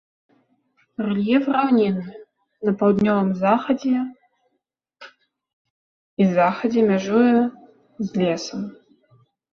Рэльеф 1.07 1.43
раўнінны, 1.55 2.13
на 2.69 2.73
паўднёвым 2.79 3.29
захадзе 3.43 3.93
і 6.25 6.31
захадзе 6.35 6.81
мяжуе 6.91 7.33
з 7.35 8.07
лесам. 8.23 8.61